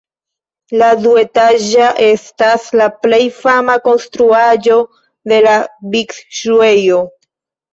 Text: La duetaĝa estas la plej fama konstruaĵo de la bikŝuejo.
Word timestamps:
La 0.81 0.85
duetaĝa 1.01 1.89
estas 2.05 2.65
la 2.81 2.87
plej 3.03 3.21
fama 3.43 3.77
konstruaĵo 3.89 4.81
de 5.33 5.41
la 5.49 5.55
bikŝuejo. 5.93 6.99